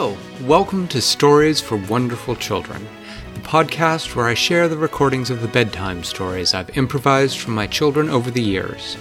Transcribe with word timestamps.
Hello, 0.00 0.16
welcome 0.42 0.86
to 0.88 1.00
Stories 1.00 1.60
for 1.60 1.74
Wonderful 1.76 2.36
Children, 2.36 2.86
the 3.34 3.40
podcast 3.40 4.14
where 4.14 4.28
I 4.28 4.34
share 4.34 4.68
the 4.68 4.76
recordings 4.76 5.28
of 5.28 5.42
the 5.42 5.48
bedtime 5.48 6.04
stories 6.04 6.54
I've 6.54 6.78
improvised 6.78 7.38
from 7.38 7.56
my 7.56 7.66
children 7.66 8.08
over 8.08 8.30
the 8.30 8.40
years. 8.40 8.96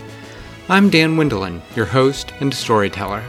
I'm 0.70 0.90
Dan 0.90 1.16
Wendelin, 1.16 1.62
your 1.76 1.86
host 1.86 2.34
and 2.40 2.52
storyteller. 2.52 3.24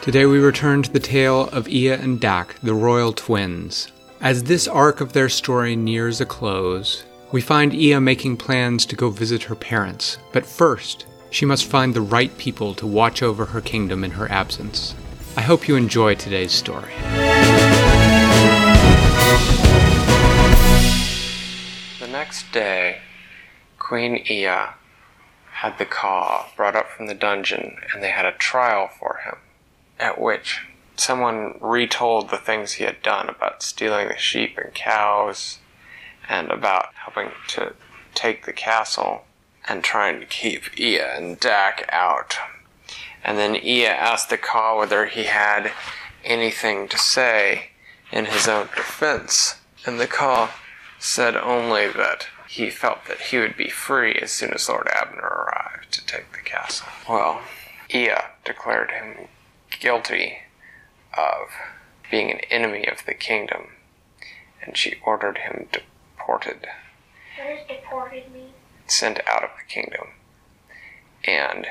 Today 0.00 0.24
we 0.24 0.38
return 0.38 0.82
to 0.84 0.90
the 0.90 0.98
tale 0.98 1.50
of 1.50 1.68
Ia 1.68 1.98
and 1.98 2.18
Dak, 2.18 2.58
the 2.62 2.72
royal 2.72 3.12
twins. 3.12 3.92
As 4.22 4.44
this 4.44 4.66
arc 4.66 5.02
of 5.02 5.12
their 5.12 5.28
story 5.28 5.76
nears 5.76 6.22
a 6.22 6.24
close, 6.24 7.04
we 7.30 7.42
find 7.42 7.74
Ia 7.74 8.00
making 8.00 8.38
plans 8.38 8.86
to 8.86 8.96
go 8.96 9.10
visit 9.10 9.42
her 9.42 9.54
parents, 9.54 10.16
but 10.32 10.46
first, 10.46 11.04
she 11.28 11.44
must 11.44 11.66
find 11.66 11.92
the 11.92 12.00
right 12.00 12.34
people 12.38 12.74
to 12.76 12.86
watch 12.86 13.22
over 13.22 13.44
her 13.44 13.60
kingdom 13.60 14.02
in 14.02 14.12
her 14.12 14.32
absence. 14.32 14.94
I 15.34 15.40
hope 15.40 15.66
you 15.66 15.76
enjoy 15.76 16.14
today's 16.14 16.52
story. 16.52 16.92
The 21.98 22.06
next 22.06 22.52
day, 22.52 22.98
Queen 23.78 24.22
Ia 24.30 24.74
had 25.52 25.78
the 25.78 25.86
Ka 25.86 26.50
brought 26.54 26.76
up 26.76 26.90
from 26.90 27.06
the 27.06 27.14
dungeon 27.14 27.78
and 27.94 28.02
they 28.02 28.10
had 28.10 28.26
a 28.26 28.32
trial 28.32 28.88
for 28.88 29.20
him, 29.24 29.36
at 29.98 30.20
which 30.20 30.66
someone 30.96 31.58
retold 31.62 32.28
the 32.28 32.36
things 32.36 32.72
he 32.72 32.84
had 32.84 33.00
done 33.02 33.30
about 33.30 33.62
stealing 33.62 34.08
the 34.08 34.18
sheep 34.18 34.58
and 34.58 34.74
cows 34.74 35.60
and 36.28 36.50
about 36.50 36.94
helping 36.94 37.30
to 37.48 37.72
take 38.14 38.44
the 38.44 38.52
castle 38.52 39.24
and 39.66 39.82
trying 39.82 40.20
to 40.20 40.26
keep 40.26 40.78
Ia 40.78 41.16
and 41.16 41.40
Dak 41.40 41.88
out. 41.90 42.36
And 43.24 43.38
then 43.38 43.56
Ia 43.56 43.90
asked 43.90 44.30
the 44.30 44.38
Ka 44.38 44.76
whether 44.76 45.06
he 45.06 45.24
had 45.24 45.72
anything 46.24 46.88
to 46.88 46.98
say 46.98 47.70
in 48.10 48.26
his 48.26 48.48
own 48.48 48.66
defense, 48.76 49.56
and 49.86 49.98
the 49.98 50.06
Ka 50.06 50.54
said 50.98 51.36
only 51.36 51.88
that 51.88 52.28
he 52.48 52.68
felt 52.68 53.06
that 53.06 53.20
he 53.20 53.38
would 53.38 53.56
be 53.56 53.68
free 53.68 54.14
as 54.20 54.30
soon 54.30 54.52
as 54.52 54.68
Lord 54.68 54.88
Abner 54.88 55.22
arrived 55.22 55.92
to 55.92 56.04
take 56.04 56.32
the 56.32 56.38
castle. 56.38 56.88
Well, 57.08 57.40
Ia 57.92 58.30
declared 58.44 58.90
him 58.90 59.28
guilty 59.80 60.38
of 61.16 61.48
being 62.10 62.30
an 62.30 62.40
enemy 62.50 62.86
of 62.86 63.04
the 63.06 63.14
kingdom, 63.14 63.68
and 64.62 64.76
she 64.76 64.96
ordered 65.04 65.38
him 65.38 65.68
deported. 65.72 66.66
What 67.38 67.56
does 67.56 67.66
deported 67.68 68.30
mean? 68.32 68.52
sent 68.86 69.20
out 69.26 69.42
of 69.42 69.50
the 69.56 69.72
kingdom. 69.72 70.08
And 71.24 71.66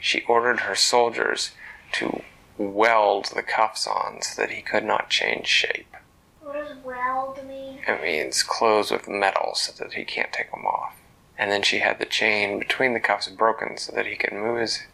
she 0.00 0.22
ordered 0.22 0.60
her 0.60 0.74
soldiers 0.74 1.52
to 1.92 2.22
weld 2.58 3.26
the 3.34 3.42
cuffs 3.42 3.86
on 3.86 4.22
so 4.22 4.40
that 4.40 4.50
he 4.50 4.62
could 4.62 4.84
not 4.84 5.10
change 5.10 5.46
shape. 5.46 5.94
What 6.40 6.54
does 6.54 6.76
weld 6.84 7.46
mean? 7.46 7.80
It 7.86 8.02
means 8.02 8.42
clothes 8.42 8.90
with 8.90 9.08
metal 9.08 9.54
so 9.54 9.72
that 9.82 9.94
he 9.94 10.04
can't 10.04 10.32
take 10.32 10.50
them 10.50 10.66
off. 10.66 10.94
And 11.38 11.50
then 11.50 11.62
she 11.62 11.80
had 11.80 11.98
the 11.98 12.06
chain 12.06 12.58
between 12.58 12.94
the 12.94 13.00
cuffs 13.00 13.28
broken 13.28 13.76
so 13.76 13.92
that 13.94 14.06
he 14.06 14.16
could 14.16 14.32
move 14.32 14.58
his 14.58 14.86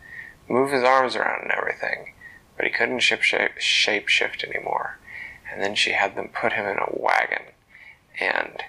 move 0.49 0.73
his 0.73 0.83
arms 0.83 1.15
around 1.15 1.43
and 1.43 1.53
everything, 1.53 2.15
but 2.57 2.67
he 2.67 2.73
couldn't 2.73 2.99
ship 2.99 3.23
shape, 3.23 3.59
shape 3.59 4.09
shift 4.09 4.43
anymore. 4.45 4.99
And 5.51 5.63
then 5.63 5.75
she 5.75 5.93
had 5.93 6.17
them 6.17 6.29
put 6.29 6.55
him 6.55 6.67
in 6.67 6.79
a 6.79 6.91
wagon, 6.91 7.53
and 8.19 8.63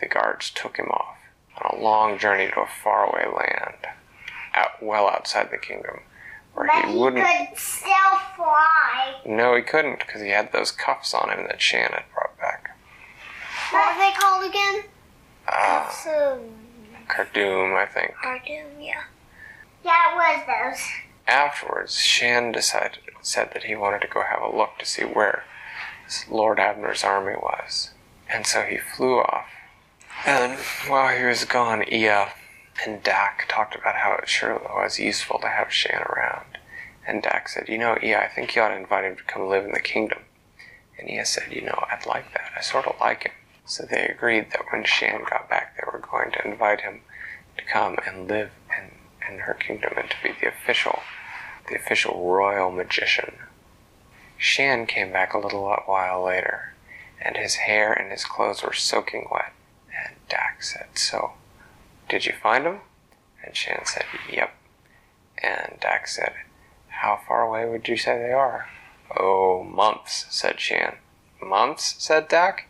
the 0.00 0.06
guards 0.06 0.50
took 0.50 0.76
him 0.76 0.88
off 0.90 1.16
on 1.56 1.78
a 1.78 1.82
long 1.82 2.18
journey 2.18 2.48
to 2.48 2.60
a 2.60 2.66
faraway 2.66 3.26
land, 3.26 3.86
out 4.54 4.82
well 4.82 5.08
outside 5.08 5.50
the 5.50 5.58
kingdom, 5.58 6.00
where 6.54 6.66
But 6.66 6.84
he 6.86 6.92
he 6.92 6.98
wouldn't. 6.98 7.26
could 7.26 7.58
still 7.58 8.18
fly. 8.36 9.14
No, 9.26 9.54
he 9.56 9.62
couldn't 9.62 9.98
because 10.00 10.22
he 10.22 10.30
had 10.30 10.52
those 10.52 10.70
cuffs 10.70 11.12
on 11.14 11.30
him 11.30 11.46
that 11.48 11.60
Shan 11.60 11.90
had 11.92 12.04
brought 12.14 12.38
back. 12.38 12.70
What 13.70 13.86
are 13.88 13.98
they 13.98 14.16
called 14.18 14.44
again? 14.48 14.84
Ah, 15.48 15.88
So, 15.90 16.42
Cardoon, 17.08 17.74
I 17.76 17.86
think. 17.86 18.14
cartoon, 18.22 18.80
yeah. 18.80 19.02
Yeah, 19.84 20.12
it 20.12 20.16
was 20.16 20.46
those. 20.76 20.86
Afterwards, 21.26 21.98
Shan 21.98 22.52
decided 22.52 22.98
said 23.22 23.50
that 23.54 23.64
he 23.64 23.74
wanted 23.74 24.02
to 24.02 24.08
go 24.08 24.22
have 24.22 24.42
a 24.42 24.54
look 24.54 24.78
to 24.78 24.84
see 24.86 25.02
where 25.04 25.44
Lord 26.30 26.58
Abner's 26.58 27.02
army 27.02 27.34
was, 27.36 27.90
and 28.28 28.46
so 28.46 28.62
he 28.62 28.76
flew 28.76 29.20
off. 29.20 29.46
And 30.26 30.58
while 30.86 31.16
he 31.16 31.24
was 31.24 31.44
gone, 31.46 31.84
Ia 31.90 32.32
and 32.84 33.02
Dak 33.02 33.46
talked 33.48 33.74
about 33.74 33.96
how 33.96 34.14
it 34.14 34.28
sure 34.28 34.58
was 34.58 34.98
useful 34.98 35.38
to 35.38 35.48
have 35.48 35.72
Shan 35.72 36.02
around. 36.02 36.58
And 37.06 37.22
Dak 37.22 37.48
said, 37.48 37.68
"You 37.68 37.78
know, 37.78 37.98
Ia, 38.02 38.22
I 38.22 38.28
think 38.28 38.54
you 38.54 38.62
ought 38.62 38.68
to 38.68 38.76
invite 38.76 39.04
him 39.04 39.16
to 39.16 39.22
come 39.24 39.48
live 39.48 39.64
in 39.64 39.72
the 39.72 39.80
kingdom." 39.80 40.24
And 40.98 41.08
Ia 41.08 41.24
said, 41.24 41.52
"You 41.52 41.62
know, 41.62 41.86
I'd 41.90 42.06
like 42.06 42.32
that. 42.32 42.52
I 42.56 42.60
sort 42.60 42.86
of 42.86 42.98
like 43.00 43.24
him." 43.24 43.32
So 43.64 43.84
they 43.84 44.06
agreed 44.06 44.50
that 44.50 44.70
when 44.70 44.84
Shan 44.84 45.24
got 45.24 45.48
back, 45.48 45.76
they 45.76 45.84
were 45.90 45.98
going 45.98 46.30
to 46.32 46.44
invite 46.46 46.82
him 46.82 47.02
to 47.56 47.64
come 47.64 47.98
and 48.06 48.28
live 48.28 48.50
in, 48.76 48.98
in 49.26 49.40
her 49.40 49.54
kingdom 49.54 49.94
and 49.96 50.10
to 50.10 50.16
be 50.22 50.32
the 50.32 50.48
official, 50.48 51.02
the 51.68 51.76
official 51.76 52.30
royal 52.30 52.70
magician. 52.70 53.38
Shan 54.36 54.86
came 54.86 55.12
back 55.12 55.32
a 55.32 55.38
little 55.38 55.64
while 55.86 56.22
later, 56.22 56.74
and 57.20 57.36
his 57.36 57.54
hair 57.54 57.92
and 57.92 58.10
his 58.10 58.24
clothes 58.24 58.62
were 58.62 58.72
soaking 58.72 59.28
wet. 59.30 59.52
And 60.04 60.16
Dak 60.28 60.62
said, 60.62 60.98
"So, 60.98 61.34
did 62.14 62.26
you 62.26 62.32
find 62.32 62.64
them?" 62.64 62.80
And 63.42 63.56
Shan 63.56 63.84
said, 63.86 64.04
"Yep." 64.30 64.54
And 65.38 65.80
Dak 65.80 66.06
said, 66.06 66.32
"How 66.86 67.16
far 67.26 67.42
away 67.42 67.66
would 67.66 67.88
you 67.88 67.96
say 67.96 68.16
they 68.16 68.32
are?" 68.32 68.68
"Oh, 69.16 69.64
months," 69.64 70.26
said 70.30 70.60
Shan. 70.60 70.98
"Months?" 71.40 71.96
said 71.98 72.28
Dak. 72.28 72.66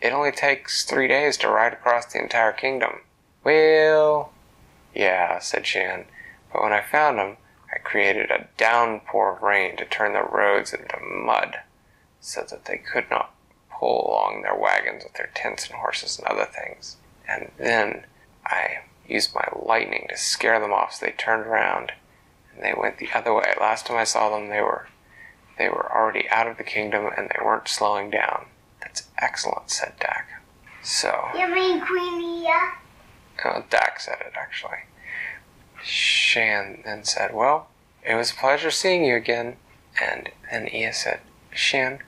It 0.00 0.14
only 0.14 0.32
takes 0.32 0.84
three 0.84 1.06
days 1.06 1.36
to 1.38 1.50
ride 1.50 1.74
across 1.74 2.06
the 2.06 2.18
entire 2.18 2.52
kingdom. 2.52 3.02
Well, 3.44 4.32
yeah, 4.94 5.38
said 5.38 5.66
Shan. 5.66 6.06
But 6.50 6.62
when 6.62 6.72
I 6.72 6.80
found 6.80 7.18
them, 7.18 7.36
I 7.70 7.76
created 7.76 8.30
a 8.30 8.48
downpour 8.56 9.36
of 9.36 9.42
rain 9.42 9.76
to 9.76 9.84
turn 9.84 10.14
the 10.14 10.22
roads 10.22 10.72
into 10.72 10.98
mud, 10.98 11.60
so 12.22 12.40
that 12.48 12.64
they 12.64 12.78
could 12.78 13.10
not 13.10 13.34
pull 13.70 14.08
along 14.08 14.40
their 14.40 14.56
wagons 14.56 15.04
with 15.04 15.12
their 15.12 15.30
tents 15.34 15.66
and 15.66 15.76
horses 15.76 16.18
and 16.18 16.26
other 16.26 16.46
things. 16.46 16.96
And 17.28 17.52
then 17.58 18.06
I 18.44 18.78
used 19.06 19.34
my 19.34 19.46
lightning 19.54 20.06
to 20.08 20.16
scare 20.16 20.60
them 20.60 20.72
off 20.72 20.94
so 20.94 21.06
they 21.06 21.12
turned 21.12 21.46
around 21.46 21.92
and 22.54 22.62
they 22.64 22.74
went 22.76 22.98
the 22.98 23.10
other 23.14 23.34
way. 23.34 23.54
Last 23.60 23.86
time 23.86 23.96
I 23.96 24.04
saw 24.04 24.30
them 24.30 24.48
they 24.48 24.60
were 24.60 24.88
they 25.58 25.68
were 25.68 25.90
already 25.94 26.28
out 26.30 26.46
of 26.46 26.56
the 26.56 26.64
kingdom 26.64 27.08
and 27.16 27.28
they 27.28 27.44
weren't 27.44 27.68
slowing 27.68 28.10
down. 28.10 28.46
That's 28.80 29.08
excellent, 29.18 29.70
said 29.70 29.94
Dak. 30.00 30.28
So 30.82 31.28
You 31.36 31.52
mean 31.54 31.80
Queen 31.80 32.20
Ia? 32.44 32.72
uh, 33.44 33.62
Dak 33.70 34.00
said 34.00 34.18
it 34.20 34.32
actually. 34.36 34.78
Shan 35.82 36.82
then 36.84 37.04
said, 37.04 37.34
Well, 37.34 37.68
it 38.04 38.14
was 38.14 38.30
a 38.30 38.34
pleasure 38.36 38.70
seeing 38.70 39.04
you 39.04 39.16
again. 39.16 39.56
And 40.00 40.30
then 40.50 40.68
Ia 40.68 40.92
said, 40.92 41.20
Shan, 41.52 42.00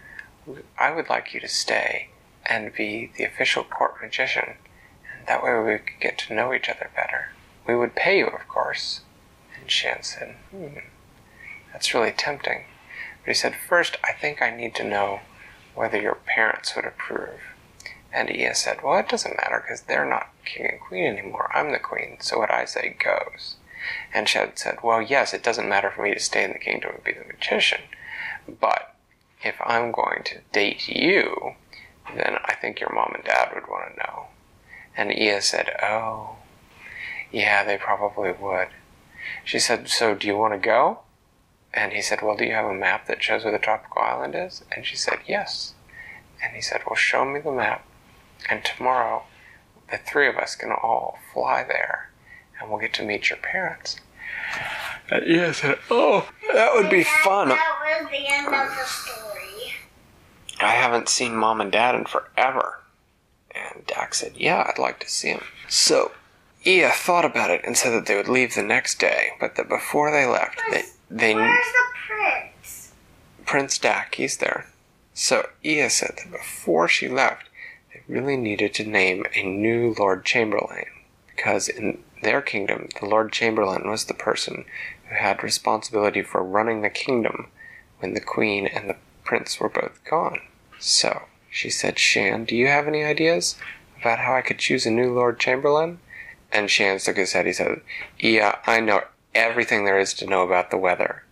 I 0.78 0.90
would 0.90 1.08
like 1.08 1.34
you 1.34 1.40
to 1.40 1.48
stay 1.48 2.08
and 2.46 2.72
be 2.74 3.10
the 3.16 3.24
official 3.24 3.64
court 3.64 3.94
magician, 4.02 4.54
that 5.26 5.42
way 5.42 5.58
we 5.58 5.78
could 5.78 6.00
get 6.00 6.18
to 6.18 6.34
know 6.34 6.52
each 6.52 6.68
other 6.68 6.90
better. 6.94 7.30
We 7.66 7.76
would 7.76 7.94
pay 7.94 8.18
you, 8.18 8.26
of 8.26 8.46
course. 8.48 9.00
And 9.58 9.70
Shan 9.70 10.02
said, 10.02 10.36
Hmm, 10.50 10.78
that's 11.72 11.94
really 11.94 12.12
tempting. 12.12 12.64
But 13.22 13.28
he 13.28 13.34
said, 13.34 13.54
First, 13.56 13.96
I 14.04 14.12
think 14.12 14.42
I 14.42 14.50
need 14.50 14.74
to 14.76 14.84
know 14.84 15.20
whether 15.74 16.00
your 16.00 16.14
parents 16.14 16.76
would 16.76 16.84
approve. 16.84 17.40
And 18.12 18.30
Ia 18.30 18.54
said, 18.54 18.82
Well, 18.82 18.98
it 18.98 19.08
doesn't 19.08 19.36
matter 19.36 19.60
because 19.60 19.82
they're 19.82 20.08
not 20.08 20.30
king 20.44 20.66
and 20.66 20.80
queen 20.80 21.04
anymore. 21.04 21.50
I'm 21.54 21.72
the 21.72 21.78
queen, 21.78 22.18
so 22.20 22.38
what 22.38 22.50
I 22.50 22.64
say 22.64 22.96
goes. 23.02 23.56
And 24.12 24.28
Shed 24.28 24.58
said, 24.58 24.78
Well, 24.82 25.02
yes, 25.02 25.34
it 25.34 25.42
doesn't 25.42 25.68
matter 25.68 25.90
for 25.90 26.02
me 26.02 26.14
to 26.14 26.20
stay 26.20 26.44
in 26.44 26.52
the 26.52 26.58
kingdom 26.58 26.92
and 26.94 27.04
be 27.04 27.12
the 27.12 27.24
magician, 27.24 27.80
but 28.60 28.94
if 29.42 29.56
I'm 29.64 29.92
going 29.92 30.22
to 30.24 30.38
date 30.52 30.88
you, 30.88 31.54
then 32.14 32.38
I 32.44 32.54
think 32.54 32.80
your 32.80 32.92
mom 32.92 33.12
and 33.14 33.24
dad 33.24 33.50
would 33.54 33.68
want 33.68 33.92
to 33.92 33.98
know. 33.98 34.26
And 34.96 35.12
Ia 35.12 35.42
said, 35.42 35.70
Oh, 35.82 36.36
yeah, 37.32 37.64
they 37.64 37.76
probably 37.76 38.32
would. 38.32 38.68
She 39.44 39.58
said, 39.58 39.88
So 39.88 40.14
do 40.14 40.26
you 40.26 40.36
want 40.36 40.54
to 40.54 40.58
go? 40.58 41.00
And 41.72 41.92
he 41.92 42.02
said, 42.02 42.22
Well, 42.22 42.36
do 42.36 42.44
you 42.44 42.52
have 42.52 42.66
a 42.66 42.74
map 42.74 43.06
that 43.06 43.22
shows 43.22 43.44
where 43.44 43.52
the 43.52 43.58
tropical 43.58 44.02
island 44.02 44.34
is? 44.34 44.62
And 44.74 44.86
she 44.86 44.96
said, 44.96 45.18
Yes. 45.26 45.74
And 46.42 46.54
he 46.54 46.60
said, 46.60 46.82
Well, 46.86 46.96
show 46.96 47.24
me 47.24 47.40
the 47.40 47.52
map. 47.52 47.86
And 48.48 48.64
tomorrow, 48.64 49.24
the 49.90 49.98
three 49.98 50.28
of 50.28 50.36
us 50.36 50.54
can 50.54 50.70
all 50.70 51.18
fly 51.32 51.64
there 51.64 52.10
and 52.60 52.70
we'll 52.70 52.80
get 52.80 52.94
to 52.94 53.04
meet 53.04 53.30
your 53.30 53.38
parents. 53.38 54.00
And 55.10 55.26
Ia 55.26 55.52
said, 55.54 55.78
Oh, 55.90 56.28
that 56.52 56.74
would 56.74 56.90
be 56.90 57.04
fun. 57.04 57.48
That 57.48 58.00
was 58.00 58.10
the 58.10 58.26
end 58.26 58.46
of 58.46 58.52
the 58.52 58.84
story. 58.84 59.74
I 60.60 60.70
haven't 60.72 61.08
seen 61.08 61.34
mom 61.36 61.60
and 61.60 61.72
dad 61.72 61.94
in 61.94 62.04
forever. 62.04 62.80
And 63.74 63.86
Dak 63.86 64.14
said, 64.14 64.32
Yeah, 64.36 64.66
I'd 64.68 64.78
like 64.78 65.00
to 65.00 65.10
see 65.10 65.28
him. 65.28 65.42
So, 65.68 66.12
Ia 66.66 66.90
thought 66.90 67.24
about 67.24 67.50
it 67.50 67.62
and 67.64 67.76
said 67.76 67.90
that 67.90 68.06
they 68.06 68.16
would 68.16 68.28
leave 68.28 68.54
the 68.54 68.62
next 68.62 68.98
day, 68.98 69.32
but 69.38 69.56
that 69.56 69.68
before 69.68 70.10
they 70.10 70.26
left, 70.26 70.60
they, 70.70 70.84
they 71.10 71.34
Where's 71.34 71.72
the 71.72 71.84
prince? 72.08 72.92
Prince 73.44 73.78
Dak, 73.78 74.14
he's 74.14 74.38
there. 74.38 74.66
So 75.12 75.48
Ia 75.64 75.90
said 75.90 76.16
that 76.18 76.32
before 76.32 76.88
she 76.88 77.08
left, 77.08 77.48
they 77.92 78.02
really 78.08 78.36
needed 78.36 78.74
to 78.74 78.84
name 78.84 79.26
a 79.34 79.42
new 79.42 79.94
Lord 79.98 80.24
Chamberlain, 80.24 80.86
because 81.34 81.68
in 81.68 82.02
their 82.22 82.40
kingdom, 82.40 82.88
the 82.98 83.06
Lord 83.06 83.30
Chamberlain 83.30 83.88
was 83.88 84.06
the 84.06 84.14
person 84.14 84.64
who 85.08 85.14
had 85.14 85.42
responsibility 85.42 86.22
for 86.22 86.42
running 86.42 86.80
the 86.80 86.90
kingdom 86.90 87.48
when 88.00 88.14
the 88.14 88.20
queen 88.20 88.66
and 88.66 88.88
the 88.88 88.96
prince 89.22 89.60
were 89.60 89.68
both 89.68 90.02
gone. 90.04 90.40
So 90.78 91.22
she 91.54 91.70
said, 91.70 92.00
Shan, 92.00 92.46
do 92.46 92.56
you 92.56 92.66
have 92.66 92.88
any 92.88 93.04
ideas 93.04 93.54
about 94.00 94.18
how 94.18 94.34
I 94.34 94.42
could 94.42 94.58
choose 94.58 94.86
a 94.86 94.90
new 94.90 95.14
Lord 95.14 95.38
Chamberlain? 95.38 96.00
And 96.50 96.68
Shan 96.68 96.98
shook 96.98 97.16
his 97.16 97.32
head. 97.32 97.46
He 97.46 97.52
said, 97.52 97.80
Yeah, 98.18 98.56
I 98.66 98.80
know 98.80 99.04
everything 99.36 99.84
there 99.84 100.00
is 100.00 100.14
to 100.14 100.26
know 100.26 100.42
about 100.42 100.72
the 100.72 100.76
weather. 100.76 101.22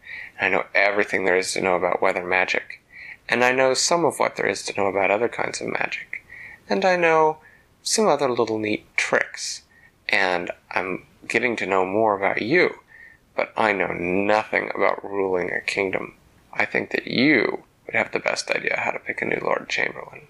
I 0.41 0.49
know 0.49 0.67
everything 0.77 1.25
there 1.25 1.37
is 1.37 1.53
to 1.55 1.61
know 1.61 1.75
about 1.75 2.01
weather 2.01 2.25
magic. 2.25 2.81
And 3.29 3.43
I 3.43 3.51
know 3.51 3.75
some 3.75 4.05
of 4.05 4.21
what 4.21 4.37
there 4.37 4.47
is 4.47 4.63
to 4.67 4.81
know 4.81 4.87
about 4.87 5.11
other 5.11 5.29
kinds 5.29 5.61
of 5.61 5.67
magic. 5.67 6.25
And 6.69 6.85
I 6.85 6.95
know 6.95 7.39
some 7.83 8.07
other 8.07 8.31
little 8.31 8.61
neat 8.61 8.97
tricks. 8.97 9.63
And 10.09 10.53
I'm 10.71 11.05
getting 11.27 11.57
to 11.57 11.67
know 11.67 11.85
more 11.85 12.17
about 12.17 12.43
you. 12.43 12.77
But 13.35 13.53
I 13.57 13.73
know 13.73 13.89
nothing 13.89 14.71
about 14.73 15.03
ruling 15.03 15.51
a 15.51 15.61
kingdom. 15.61 16.15
I 16.53 16.65
think 16.65 16.93
that 16.93 17.09
you 17.09 17.65
would 17.93 17.99
have 17.99 18.13
the 18.13 18.19
best 18.19 18.51
idea 18.51 18.79
how 18.79 18.91
to 18.91 18.99
pick 18.99 19.21
a 19.21 19.25
new 19.27 19.41
Lord 19.43 19.69
Chamberlain. 19.69 20.23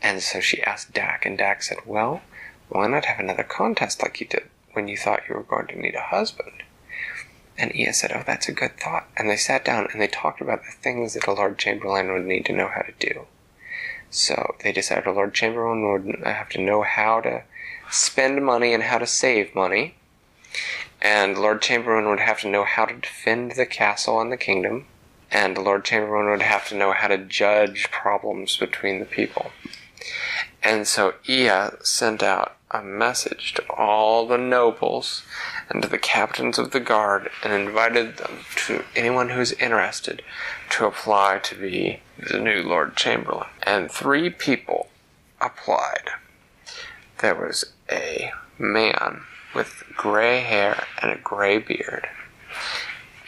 And 0.00 0.22
so 0.22 0.40
she 0.40 0.62
asked 0.62 0.92
Dak, 0.92 1.26
and 1.26 1.36
Dak 1.36 1.62
said, 1.62 1.78
Well, 1.84 2.22
why 2.68 2.86
not 2.86 3.06
have 3.06 3.18
another 3.18 3.42
contest 3.42 4.02
like 4.02 4.20
you 4.20 4.26
did 4.26 4.44
when 4.72 4.86
you 4.86 4.96
thought 4.96 5.28
you 5.28 5.34
were 5.34 5.42
going 5.42 5.66
to 5.68 5.80
need 5.80 5.96
a 5.96 6.02
husband? 6.02 6.62
And 7.58 7.74
Ia 7.74 7.92
said, 7.92 8.12
Oh, 8.12 8.22
that's 8.24 8.48
a 8.48 8.52
good 8.52 8.78
thought. 8.78 9.08
And 9.16 9.28
they 9.28 9.36
sat 9.36 9.64
down 9.64 9.88
and 9.90 10.00
they 10.00 10.06
talked 10.06 10.40
about 10.40 10.62
the 10.64 10.70
things 10.70 11.14
that 11.14 11.26
a 11.26 11.32
Lord 11.32 11.58
Chamberlain 11.58 12.12
would 12.12 12.26
need 12.26 12.46
to 12.46 12.52
know 12.52 12.68
how 12.68 12.82
to 12.82 12.92
do. 12.98 13.26
So 14.10 14.54
they 14.62 14.72
decided 14.72 15.06
a 15.06 15.12
Lord 15.12 15.34
Chamberlain 15.34 15.90
would 15.90 16.24
have 16.24 16.48
to 16.50 16.60
know 16.60 16.82
how 16.82 17.20
to 17.22 17.42
spend 17.90 18.44
money 18.44 18.72
and 18.72 18.84
how 18.84 18.98
to 18.98 19.06
save 19.06 19.54
money. 19.54 19.96
And 21.02 21.36
Lord 21.36 21.60
Chamberlain 21.60 22.08
would 22.08 22.20
have 22.20 22.40
to 22.42 22.48
know 22.48 22.64
how 22.64 22.84
to 22.84 22.94
defend 22.94 23.52
the 23.52 23.66
castle 23.66 24.20
and 24.20 24.30
the 24.30 24.36
kingdom. 24.36 24.86
And 25.36 25.54
the 25.54 25.60
Lord 25.60 25.84
Chamberlain 25.84 26.30
would 26.30 26.40
have 26.40 26.66
to 26.68 26.74
know 26.74 26.92
how 26.92 27.08
to 27.08 27.18
judge 27.18 27.90
problems 27.90 28.56
between 28.56 29.00
the 29.00 29.04
people. 29.04 29.50
And 30.62 30.88
so 30.88 31.12
Ia 31.28 31.76
sent 31.82 32.22
out 32.22 32.56
a 32.70 32.82
message 32.82 33.52
to 33.52 33.62
all 33.70 34.26
the 34.26 34.38
nobles 34.38 35.24
and 35.68 35.82
to 35.82 35.90
the 35.90 35.98
captains 35.98 36.58
of 36.58 36.70
the 36.70 36.80
guard 36.80 37.28
and 37.44 37.52
invited 37.52 38.16
them 38.16 38.38
to 38.64 38.82
anyone 38.96 39.28
who's 39.28 39.52
interested 39.52 40.22
to 40.70 40.86
apply 40.86 41.40
to 41.40 41.54
be 41.54 42.00
the 42.30 42.40
new 42.40 42.62
Lord 42.62 42.96
Chamberlain. 42.96 43.48
And 43.62 43.90
three 43.90 44.30
people 44.30 44.88
applied. 45.38 46.12
There 47.18 47.34
was 47.34 47.74
a 47.92 48.32
man 48.58 49.20
with 49.54 49.84
gray 49.94 50.40
hair 50.40 50.82
and 51.02 51.12
a 51.12 51.18
gray 51.18 51.58
beard. 51.58 52.08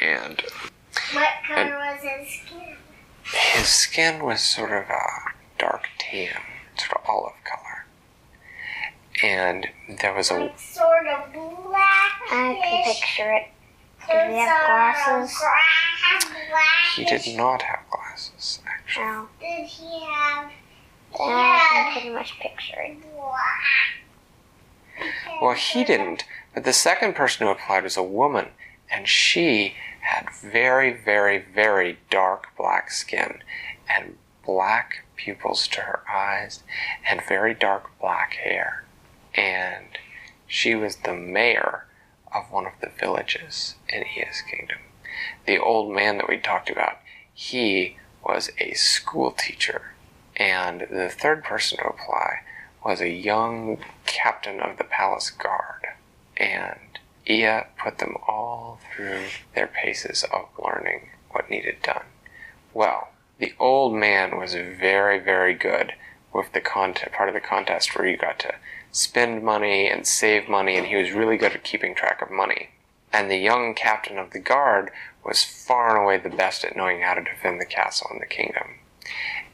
And 0.01 0.43
color 1.49 1.78
was 2.03 2.11
his 2.11 2.41
skin? 2.41 2.77
his 3.25 3.69
skin 3.69 4.25
was 4.25 4.41
sort 4.41 4.71
of 4.71 4.89
a 4.89 5.33
dark 5.59 5.89
tan, 5.99 6.41
sort 6.77 6.93
of 7.03 7.09
olive 7.09 7.33
color. 7.45 7.85
And 9.23 9.67
there 10.01 10.15
was 10.15 10.31
a 10.31 10.35
Like 10.35 10.59
sort 10.59 11.07
of 11.07 11.33
black. 11.33 12.13
I 12.31 12.61
can 12.63 12.85
picture 12.85 13.33
it. 13.33 13.49
Did 14.09 14.31
he 14.31 14.39
have 14.39 14.67
glasses? 14.67 15.37
he 16.95 17.05
did 17.05 17.37
not 17.37 17.63
have 17.63 17.81
glasses 17.91 18.61
actually. 18.67 19.05
No. 19.05 19.29
Did 19.41 19.67
he 19.67 20.01
have? 20.05 20.51
He 21.11 21.19
Now 21.19 21.27
I 21.29 21.69
can 21.73 21.93
pretty 21.93 22.11
much 22.11 22.39
picture 22.39 22.81
it. 22.81 22.97
Well, 25.43 25.55
he 25.55 25.85
didn't, 25.85 26.25
but 26.55 26.65
the 26.65 26.73
second 26.73 27.15
person 27.15 27.47
who 27.47 27.53
applied 27.53 27.85
was 27.85 27.97
a 27.97 28.03
woman, 28.03 28.49
and 28.91 29.07
she 29.07 29.75
had 30.09 30.31
very, 30.31 30.91
very, 30.91 31.39
very 31.39 31.99
dark 32.09 32.49
black 32.57 32.91
skin 32.91 33.43
and 33.87 34.17
black 34.43 35.05
pupils 35.17 35.69
to 35.69 35.83
her 35.83 36.03
eyes 36.11 36.63
and 37.07 37.21
very 37.29 37.53
dark 37.53 37.91
black 38.01 38.33
hair. 38.33 38.85
And 39.35 39.99
she 40.47 40.75
was 40.75 40.97
the 40.97 41.15
mayor 41.15 41.85
of 42.35 42.51
one 42.51 42.65
of 42.65 42.73
the 42.81 42.89
villages 42.89 43.75
in 43.87 44.03
Ia's 44.03 44.41
kingdom. 44.41 44.79
The 45.45 45.59
old 45.59 45.95
man 45.95 46.17
that 46.17 46.29
we 46.29 46.39
talked 46.39 46.71
about, 46.71 47.01
he 47.35 47.99
was 48.25 48.51
a 48.59 48.73
school 48.73 49.33
teacher. 49.33 49.93
And 50.37 50.87
the 50.91 51.11
third 51.11 51.45
person 51.45 51.77
to 51.79 51.87
apply 51.87 52.41
was 52.83 53.03
a 53.03 53.11
young 53.11 53.79
captain 54.07 54.61
of 54.61 54.79
the 54.79 54.85
palace 54.85 55.29
guard. 55.29 55.85
And 56.39 56.98
Ia 57.29 57.67
put 57.77 57.99
them 57.99 58.17
all 58.27 58.81
through 58.95 59.25
their 59.55 59.67
paces 59.67 60.25
of 60.25 60.49
learning 60.59 61.11
what 61.31 61.51
needed 61.51 61.83
done. 61.83 62.05
Well, 62.73 63.09
the 63.39 63.55
old 63.59 63.95
man 63.95 64.39
was 64.39 64.55
very, 64.55 65.19
very 65.19 65.55
good 65.55 65.93
with 66.33 66.53
the 66.53 66.61
part 66.61 67.29
of 67.29 67.35
the 67.35 67.41
contest 67.41 67.97
where 67.97 68.07
you 68.07 68.17
got 68.17 68.39
to 68.41 68.55
spend 68.93 69.43
money 69.43 69.89
and 69.89 70.07
save 70.07 70.49
money, 70.49 70.77
and 70.77 70.87
he 70.87 70.97
was 70.97 71.13
really 71.13 71.37
good 71.37 71.53
at 71.53 71.65
keeping 71.65 71.95
track 71.95 72.23
of 72.23 72.31
money. 72.31 72.71
And 73.13 73.31
the 73.31 73.39
young 73.39 73.75
captain 73.75 74.19
of 74.19 74.31
the 74.31 74.39
guard 74.39 74.91
was 75.25 75.45
far 75.45 75.91
and 75.91 76.05
away 76.05 76.19
the 76.19 76.35
best 76.35 76.65
at 76.65 76.77
knowing 76.77 77.01
how 77.03 77.15
to 77.15 77.23
defend 77.23 77.61
the 77.61 77.67
castle 77.67 78.09
and 78.11 78.21
the 78.21 78.27
kingdom. 78.27 78.79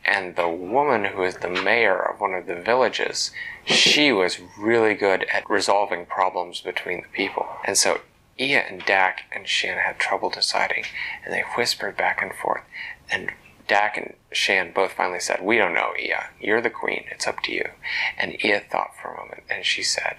And 0.05 0.37
the 0.37 0.49
woman 0.49 1.05
who 1.05 1.23
is 1.23 1.37
the 1.37 1.49
mayor 1.49 1.99
of 1.99 2.21
one 2.21 2.35
of 2.35 2.47
the 2.47 2.56
villages, 2.56 3.31
she 3.65 4.12
was 4.12 4.39
really 4.59 4.95
good 4.95 5.25
at 5.33 5.49
resolving 5.49 6.06
problems 6.06 6.61
between 6.61 7.03
the 7.03 7.09
people. 7.09 7.47
And 7.65 7.77
so 7.79 8.01
Ia 8.39 8.61
and 8.61 8.85
Dak 8.85 9.25
and 9.33 9.49
Shan 9.49 9.79
had 9.79 9.99
trouble 9.99 10.29
deciding, 10.29 10.85
and 11.25 11.33
they 11.33 11.45
whispered 11.56 11.97
back 11.97 12.21
and 12.21 12.35
forth. 12.35 12.62
And 13.11 13.33
Dak 13.67 13.97
and 13.97 14.15
Shan 14.33 14.73
both 14.73 14.93
finally 14.93 15.21
said, 15.21 15.41
We 15.43 15.56
don't 15.56 15.75
know, 15.75 15.93
Ia. 15.99 16.31
You're 16.41 16.61
the 16.61 16.71
queen. 16.71 17.05
It's 17.11 17.27
up 17.27 17.41
to 17.45 17.53
you. 17.53 17.65
And 18.19 18.37
Ia 18.45 18.61
thought 18.61 18.97
for 19.00 19.12
a 19.12 19.17
moment, 19.17 19.45
and 19.49 19.65
she 19.65 19.83
said, 19.83 20.17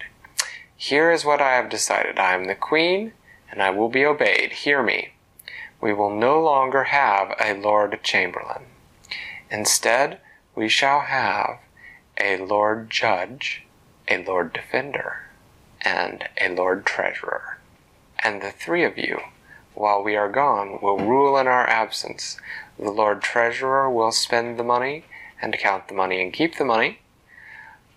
Here 0.76 1.12
is 1.12 1.24
what 1.24 1.40
I 1.40 1.52
have 1.52 1.68
decided. 1.68 2.18
I 2.18 2.34
am 2.34 2.46
the 2.46 2.54
queen, 2.54 3.12
and 3.50 3.62
I 3.62 3.70
will 3.70 3.88
be 3.88 4.04
obeyed. 4.04 4.52
Hear 4.52 4.82
me. 4.82 5.12
We 5.80 5.92
will 5.92 6.10
no 6.10 6.42
longer 6.42 6.84
have 6.84 7.34
a 7.38 7.54
Lord 7.54 8.00
Chamberlain. 8.02 8.64
Instead, 9.50 10.18
we 10.54 10.68
shall 10.68 11.00
have 11.02 11.58
a 12.18 12.36
Lord 12.38 12.90
Judge, 12.90 13.62
a 14.08 14.24
Lord 14.24 14.52
Defender, 14.52 15.26
and 15.82 16.28
a 16.40 16.48
Lord 16.48 16.84
Treasurer. 16.84 17.58
And 18.18 18.42
the 18.42 18.50
three 18.50 18.84
of 18.84 18.98
you, 18.98 19.20
while 19.74 20.02
we 20.02 20.16
are 20.16 20.30
gone, 20.30 20.80
will 20.80 20.98
rule 20.98 21.36
in 21.38 21.46
our 21.46 21.68
absence. 21.68 22.38
The 22.78 22.90
Lord 22.90 23.22
Treasurer 23.22 23.90
will 23.90 24.12
spend 24.12 24.58
the 24.58 24.64
money 24.64 25.04
and 25.40 25.56
count 25.58 25.88
the 25.88 25.94
money 25.94 26.22
and 26.22 26.32
keep 26.32 26.56
the 26.56 26.64
money. 26.64 26.98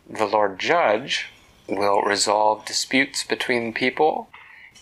The 0.07 0.25
Lord 0.25 0.59
Judge 0.59 1.27
will 1.67 2.01
resolve 2.01 2.65
disputes 2.65 3.23
between 3.23 3.73
people 3.73 4.29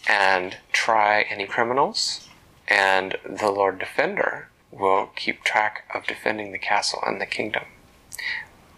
and 0.07 0.57
try 0.71 1.21
any 1.29 1.45
criminals. 1.45 2.27
And 2.67 3.17
the 3.25 3.51
Lord 3.51 3.79
Defender 3.79 4.49
will 4.71 5.09
keep 5.15 5.43
track 5.43 5.85
of 5.93 6.07
defending 6.07 6.51
the 6.51 6.57
castle 6.57 7.01
and 7.05 7.19
the 7.19 7.25
kingdom. 7.25 7.63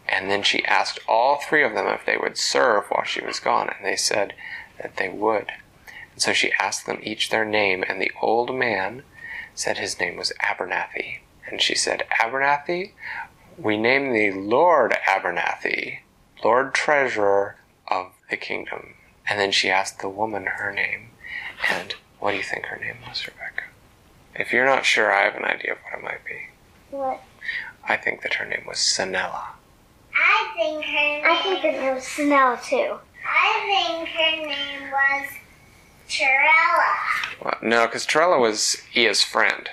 And 0.07 0.29
then 0.29 0.43
she 0.43 0.65
asked 0.65 0.99
all 1.07 1.37
three 1.37 1.63
of 1.63 1.73
them 1.73 1.87
if 1.87 2.05
they 2.05 2.17
would 2.17 2.37
serve 2.37 2.85
while 2.89 3.03
she 3.03 3.23
was 3.23 3.39
gone, 3.39 3.69
and 3.69 3.85
they 3.85 3.95
said 3.95 4.33
that 4.81 4.97
they 4.97 5.09
would. 5.09 5.51
And 6.13 6.21
so 6.21 6.33
she 6.33 6.51
asked 6.59 6.85
them 6.85 6.99
each 7.03 7.29
their 7.29 7.45
name, 7.45 7.83
and 7.87 8.01
the 8.01 8.11
old 8.21 8.55
man 8.55 9.03
said 9.53 9.77
his 9.77 9.99
name 9.99 10.17
was 10.17 10.33
Abernathy. 10.41 11.19
And 11.47 11.61
she 11.61 11.75
said, 11.75 12.03
Abernathy, 12.19 12.91
we 13.57 13.77
name 13.77 14.13
thee 14.13 14.31
Lord 14.31 14.95
Abernathy, 15.07 15.99
Lord 16.43 16.73
Treasurer 16.73 17.57
of 17.87 18.11
the 18.29 18.37
kingdom. 18.37 18.95
And 19.27 19.39
then 19.39 19.51
she 19.51 19.69
asked 19.69 19.99
the 19.99 20.09
woman 20.09 20.45
her 20.45 20.71
name, 20.73 21.09
and 21.69 21.93
what 22.19 22.31
do 22.31 22.37
you 22.37 22.43
think 22.43 22.65
her 22.65 22.77
name 22.77 22.97
was, 23.07 23.27
Rebecca? 23.27 23.58
If 24.39 24.53
you're 24.53 24.65
not 24.65 24.85
sure, 24.85 25.11
I 25.11 25.23
have 25.23 25.35
an 25.35 25.43
idea 25.43 25.73
of 25.73 25.79
what 25.83 25.99
it 25.99 26.03
might 26.03 26.25
be. 26.25 26.95
What? 26.95 27.21
I 27.87 27.97
think 27.97 28.21
that 28.21 28.35
her 28.35 28.45
name 28.45 28.63
was 28.65 28.77
Sanella. 28.77 29.47
I 30.15 30.51
think 30.55 30.85
her 30.85 30.91
name. 30.91 31.23
I 31.25 31.41
think 31.43 31.61
that 31.61 31.73
it 31.75 31.93
was 31.93 32.03
Snell 32.05 32.57
too. 32.57 32.95
I 33.27 33.97
think 33.97 34.09
her 34.09 34.47
name 34.47 34.91
was 34.91 35.29
Chirella. 36.07 37.43
Well, 37.43 37.57
no, 37.61 37.85
because 37.85 38.05
Torella 38.05 38.39
was 38.39 38.81
Ia's 38.95 39.23
friend 39.23 39.69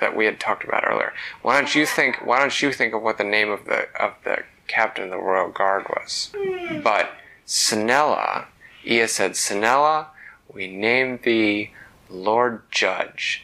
that 0.00 0.16
we 0.16 0.24
had 0.24 0.40
talked 0.40 0.64
about 0.64 0.84
earlier. 0.86 1.12
Why 1.42 1.58
don't 1.58 1.74
you 1.74 1.84
think? 1.86 2.24
Why 2.24 2.38
don't 2.38 2.62
you 2.62 2.72
think 2.72 2.94
of 2.94 3.02
what 3.02 3.18
the 3.18 3.24
name 3.24 3.50
of 3.50 3.64
the 3.66 3.88
of 4.00 4.14
the 4.24 4.44
captain 4.68 5.04
of 5.04 5.10
the 5.10 5.18
royal 5.18 5.50
guard 5.50 5.86
was? 5.88 6.30
Hmm. 6.36 6.80
But 6.80 7.10
Sinella, 7.46 8.46
Ia 8.86 9.08
said, 9.08 9.32
Sinella, 9.32 10.06
we 10.52 10.68
name 10.68 11.18
thee 11.22 11.72
Lord 12.08 12.62
Judge, 12.70 13.43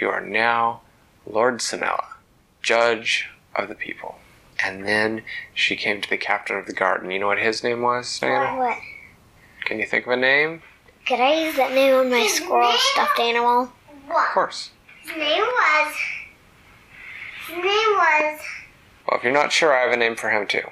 you 0.00 0.08
are 0.08 0.20
now 0.20 0.82
Lord 1.26 1.58
Sinella. 1.58 2.06
judge 2.62 3.28
of 3.54 3.68
the 3.68 3.74
people. 3.74 4.16
And 4.64 4.86
then 4.86 5.22
she 5.52 5.76
came 5.76 6.00
to 6.00 6.08
the 6.08 6.16
captain 6.16 6.56
of 6.56 6.66
the 6.66 6.72
garden. 6.72 7.10
You 7.10 7.18
know 7.18 7.26
what 7.26 7.38
his 7.38 7.62
name 7.62 7.82
was, 7.82 8.18
Diana? 8.18 8.58
What? 8.58 8.78
Can 9.64 9.78
you 9.78 9.86
think 9.86 10.06
of 10.06 10.12
a 10.12 10.16
name? 10.16 10.62
Could 11.06 11.20
I 11.20 11.44
use 11.44 11.56
that 11.56 11.72
name 11.72 11.94
on 11.94 12.10
my 12.10 12.26
squirrel 12.26 12.72
stuffed 12.72 13.20
animal? 13.20 13.72
Of 14.08 14.16
course. 14.32 14.70
His 15.02 15.16
name 15.16 15.42
was. 15.42 15.94
His 17.48 17.56
name 17.56 17.64
was. 17.64 18.40
Well, 19.06 19.18
if 19.18 19.24
you're 19.24 19.32
not 19.32 19.52
sure, 19.52 19.74
I 19.74 19.82
have 19.82 19.92
a 19.92 19.96
name 19.96 20.16
for 20.16 20.30
him 20.30 20.46
too. 20.46 20.62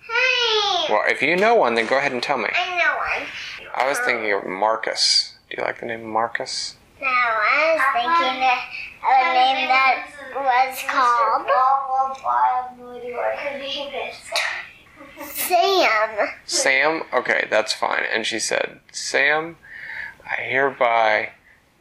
Hey. 0.00 0.92
Well, 0.92 1.04
if 1.06 1.22
you 1.22 1.36
know 1.36 1.54
one, 1.54 1.74
then 1.74 1.86
go 1.86 1.98
ahead 1.98 2.12
and 2.12 2.22
tell 2.22 2.38
me. 2.38 2.48
I 2.52 2.78
know 2.78 2.96
one. 2.96 3.28
I 3.76 3.88
was 3.88 3.98
thinking 4.00 4.32
of 4.32 4.44
Marcus. 4.46 5.34
Do 5.50 5.56
you 5.58 5.64
like 5.64 5.80
the 5.80 5.86
name 5.86 6.04
Marcus? 6.04 6.76
No, 7.04 7.10
I 7.10 7.76
was 7.76 7.84
thinking 7.92 8.40
of 8.48 8.60
a 9.04 9.28
name 9.34 9.68
that 9.68 10.08
was 10.34 10.74
called 10.88 11.44
Sam. 15.20 16.28
Sam? 16.46 17.02
Okay, 17.12 17.46
that's 17.50 17.74
fine. 17.74 18.04
And 18.10 18.24
she 18.24 18.38
said, 18.38 18.80
Sam, 18.90 19.58
I 20.24 20.44
hereby 20.44 21.32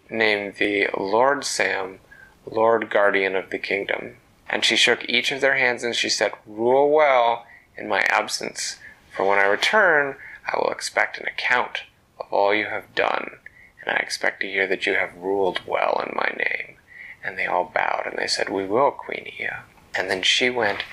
name 0.10 0.56
thee 0.60 0.88
Lord 0.98 1.46
Sam, 1.46 2.00
Lord 2.46 2.90
Guardian 2.90 3.38
of 3.38 3.50
the 3.50 3.60
Kingdom. 3.60 4.18
And 4.50 4.66
she 4.66 4.76
shook 4.76 5.08
each 5.08 5.32
of 5.32 5.40
their 5.40 5.56
hands 5.56 5.86
and 5.86 5.96
she 5.96 6.10
said, 6.10 6.34
Rule 6.46 6.92
well 6.92 7.46
in 7.78 7.88
my 7.88 8.02
absence, 8.10 8.76
for 9.16 9.26
when 9.26 9.40
I 9.40 9.46
return, 9.46 10.18
I 10.46 10.58
will 10.58 10.70
expect 10.70 11.18
an 11.18 11.28
account 11.28 11.84
of 12.20 12.26
all 12.34 12.54
you 12.54 12.66
have 12.66 12.94
done, 12.94 13.38
and 13.86 13.98
I 13.98 14.00
expect 14.00 14.42
to 14.42 14.48
hear 14.48 14.68
that 14.68 14.86
you 14.86 14.96
have 14.96 15.16
ruled 15.16 15.62
well 15.68 16.02
in 16.06 16.16
my 16.16 16.34
name. 16.38 16.78
And 17.24 17.38
they 17.38 17.46
all 17.46 17.72
bowed 17.74 18.04
and 18.06 18.18
they 18.18 18.28
said, 18.28 18.50
We 18.50 18.66
will, 18.66 18.92
Queen 18.92 19.28
Ia. 19.40 19.64
And 19.96 20.10
then 20.10 20.24
she 20.24 20.50
went 20.50 20.84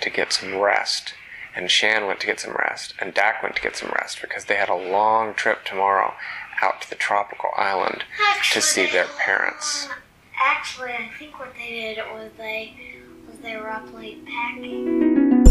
to 0.00 0.10
get 0.10 0.32
some 0.32 0.58
rest, 0.58 1.14
and 1.54 1.70
Shan 1.70 2.06
went 2.06 2.20
to 2.20 2.26
get 2.26 2.40
some 2.40 2.52
rest, 2.52 2.94
and 3.00 3.12
Dak 3.12 3.42
went 3.42 3.56
to 3.56 3.62
get 3.62 3.76
some 3.76 3.90
rest 3.90 4.20
because 4.20 4.44
they 4.44 4.54
had 4.56 4.68
a 4.68 4.74
long 4.74 5.34
trip 5.34 5.64
tomorrow 5.64 6.14
out 6.62 6.80
to 6.82 6.90
the 6.90 6.94
tropical 6.94 7.50
island 7.56 8.04
to 8.52 8.60
see 8.60 8.86
their 8.86 9.04
um, 9.04 9.10
parents. 9.18 9.88
Actually, 10.38 10.92
I 10.92 11.10
think 11.18 11.38
what 11.38 11.54
they 11.54 11.94
did 11.94 11.98
was 12.12 12.30
they 12.38 12.74
was 13.28 13.38
they 13.38 13.56
were 13.56 13.70
up 13.70 13.92
late 13.94 14.24
packing. 14.26 15.44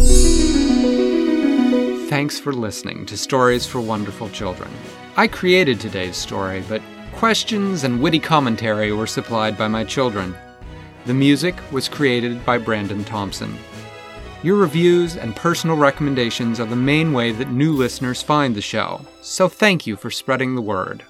Thanks 2.08 2.40
for 2.40 2.54
listening 2.54 3.06
to 3.08 3.18
Stories 3.18 3.66
for 3.66 3.82
Wonderful 3.82 4.30
Children. 4.30 4.72
I 5.18 5.30
created 5.30 5.80
today's 5.80 6.18
story, 6.18 6.62
but 6.68 6.82
questions 7.14 7.86
and 7.86 8.02
witty 8.02 8.20
commentary 8.20 8.92
were 8.92 9.08
supplied 9.08 9.58
by 9.58 9.70
my 9.70 9.86
children. 9.86 10.36
The 11.06 11.14
music 11.14 11.56
was 11.72 11.88
created 11.88 12.46
by 12.46 12.58
Brandon 12.58 13.02
Thompson. 13.06 13.58
Your 14.44 14.58
reviews 14.58 15.16
and 15.16 15.34
personal 15.34 15.78
recommendations 15.78 16.60
are 16.60 16.66
the 16.66 16.76
main 16.76 17.14
way 17.14 17.32
that 17.32 17.50
new 17.50 17.72
listeners 17.72 18.22
find 18.22 18.54
the 18.54 18.62
show, 18.62 19.06
so 19.22 19.48
thank 19.48 19.88
you 19.88 19.96
for 19.96 20.12
spreading 20.12 20.54
the 20.54 20.62
word. 20.62 21.02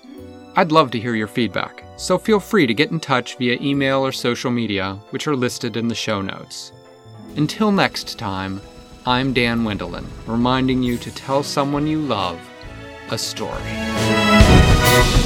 I'd 0.55 0.71
love 0.71 0.91
to 0.91 0.99
hear 0.99 1.15
your 1.15 1.27
feedback, 1.27 1.83
so 1.97 2.19
feel 2.19 2.39
free 2.39 2.67
to 2.67 2.75
get 2.75 2.91
in 2.91 2.99
touch 2.99 3.39
via 3.39 3.57
email 3.59 4.05
or 4.05 4.11
social 4.11 4.51
media, 4.51 4.99
which 5.09 5.25
are 5.25 5.35
listed 5.35 5.77
in 5.77 5.87
the 5.87 5.95
show 5.95 6.21
notes. 6.21 6.71
Until 7.37 7.71
next 7.71 8.19
time, 8.19 8.61
I'm 9.07 9.33
Dan 9.33 9.63
Wendelin, 9.63 10.05
reminding 10.27 10.83
you 10.83 10.99
to 10.99 11.11
tell 11.11 11.41
someone 11.41 11.87
you 11.87 12.01
love 12.01 12.39
a 13.11 13.17
story. 13.17 15.24